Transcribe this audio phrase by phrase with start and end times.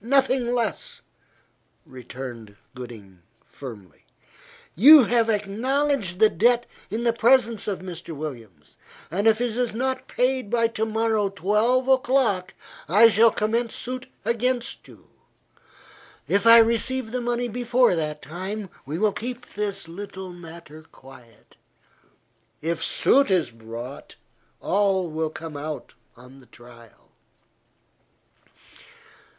[0.00, 1.02] Nothing less,"
[1.84, 4.06] returned Gooding firmly.
[4.74, 8.16] "You have acknowledged the debt in the presence of Mr.
[8.16, 8.78] Williams,
[9.10, 12.54] and if it is not paid by to morrow twelve o'clock,
[12.88, 15.10] I shall commence suit against you.
[16.26, 21.56] If I receive the money before that time, we will keep this little matter quiet;
[22.62, 24.16] if suit is brought,
[24.60, 27.10] all will come out on the trial."